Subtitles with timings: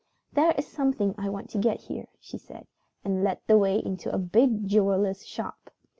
[0.33, 2.65] "There is something I want to get here," she said,
[3.05, 5.69] and led the way into a big jeweler's shop.